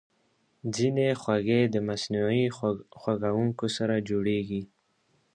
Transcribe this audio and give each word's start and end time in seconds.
ځینې 0.75 1.07
خوږې 1.21 1.61
د 1.73 1.75
مصنوعي 1.87 2.45
خوږونکو 3.03 3.65
سره 3.77 3.95
جوړېږي. 4.09 4.61